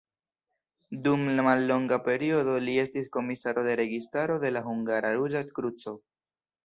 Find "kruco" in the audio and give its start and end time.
5.59-5.95